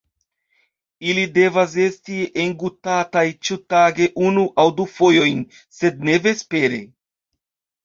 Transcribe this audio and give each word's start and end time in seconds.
Ili 1.11 1.25
devas 1.35 1.75
esti 1.83 2.17
engutataj 2.45 3.23
ĉiutage 3.49 4.09
unu 4.31 4.47
aŭ 4.65 4.67
du 4.81 4.89
fojojn, 4.97 5.47
sed 5.79 6.05
ne 6.11 6.19
vespere. 6.27 6.83